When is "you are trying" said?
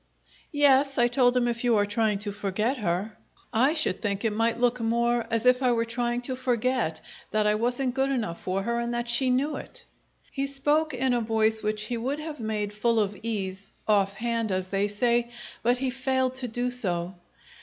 1.63-2.17